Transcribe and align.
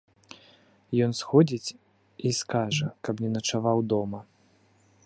Ён 1.07 1.11
сходзіць 1.19 1.75
і 2.31 2.33
скажа, 2.41 2.87
каб 3.09 3.15
не 3.27 3.31
начаваў 3.39 3.77
дома. 3.97 4.19